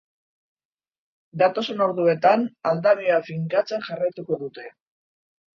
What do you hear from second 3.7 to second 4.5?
jarraituko